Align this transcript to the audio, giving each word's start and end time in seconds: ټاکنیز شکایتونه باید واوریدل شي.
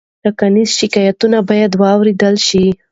ټاکنیز 0.23 0.69
شکایتونه 0.79 1.37
باید 1.49 1.71
واوریدل 1.81 2.35
شي. 2.47 2.65